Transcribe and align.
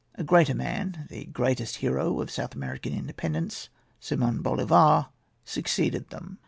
A 0.15 0.23
greater 0.23 0.55
man, 0.55 1.05
the 1.11 1.25
greatest 1.25 1.75
hero 1.75 2.21
of 2.21 2.31
South 2.31 2.55
American 2.55 2.91
independence, 2.91 3.69
Simon 3.99 4.41
Bolivar, 4.41 5.09
succeeded 5.45 6.09
them. 6.09 6.39